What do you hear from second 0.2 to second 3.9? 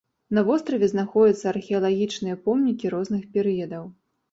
На востраве знаходзяцца археалагічныя помнікі розных перыядаў.